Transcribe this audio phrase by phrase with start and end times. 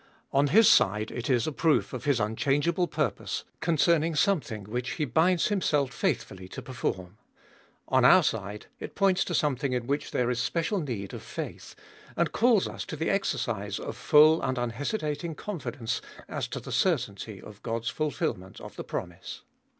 [0.33, 4.93] On His side it is a proof of His unchangeable purpose concern ing something which
[4.93, 7.19] He binds Himself faithfully to perform.
[7.87, 11.75] On our side it points to something in which there is special need of faith,
[12.17, 16.71] and calls us to the exercise of full and unhesitating confi dence as to the
[16.71, 19.43] certainty of God's fulfilment of the promise.